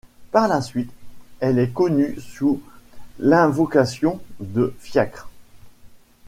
Par 0.31 0.47
la 0.47 0.61
suite, 0.63 0.89
elle 1.41 1.59
est 1.59 1.71
connue 1.71 2.19
sous 2.19 2.59
l’invocation 3.19 4.19
de 4.39 4.73
Fiacre. 4.79 5.29